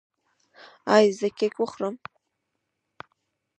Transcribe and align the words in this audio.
ایا 0.95 1.11
زه 1.19 1.27
کیک 1.37 1.53
وخورم؟ 1.59 1.95